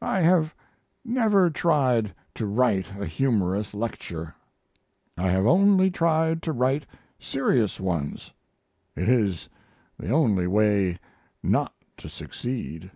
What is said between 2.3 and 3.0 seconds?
to write